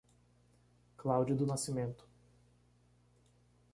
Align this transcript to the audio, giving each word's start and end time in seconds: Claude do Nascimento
Claude 0.97 1.35
do 1.35 1.45
Nascimento 1.45 2.09